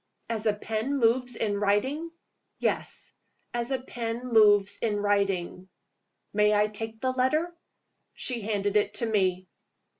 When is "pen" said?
0.55-0.97, 3.79-4.33